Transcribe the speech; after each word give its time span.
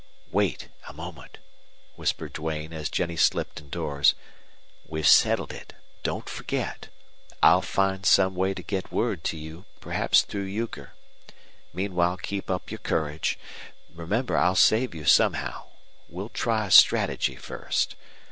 "Wait 0.31 0.67
a 0.87 0.93
moment," 0.93 1.37
whispered 1.95 2.33
Duane, 2.33 2.73
as 2.73 2.89
Jennie 2.89 3.15
slipped 3.15 3.61
indoors. 3.61 4.15
"We've 4.87 5.07
settled 5.07 5.53
it. 5.53 5.73
Don't 6.01 6.27
forget. 6.27 6.87
I'll 7.43 7.61
find 7.61 8.03
some 8.03 8.33
way 8.33 8.55
to 8.55 8.63
get 8.63 8.91
word 8.91 9.23
to 9.25 9.37
you, 9.37 9.65
perhaps 9.79 10.23
through 10.23 10.45
Euchre. 10.49 10.95
Meanwhile 11.71 12.17
keep 12.17 12.49
up 12.49 12.71
your 12.71 12.79
courage. 12.79 13.37
Remember 13.93 14.35
I'll 14.37 14.55
save 14.55 14.95
you 14.95 15.05
somehow. 15.05 15.65
We'll 16.09 16.29
try 16.29 16.69
strategy 16.69 17.35
first. 17.35 17.95